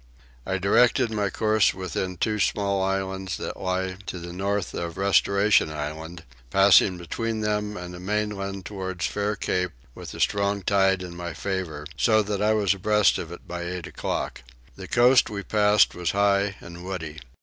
[0.47, 5.69] I directed my course within two small islands that lie to the north of Restoration
[5.71, 11.15] Island, passing between them and the mainland towards Fair Cape with a strong tide in
[11.15, 14.41] my favour, so that I was abreast of it by eight o'clock.
[14.75, 17.19] The coast we passed was high and woody.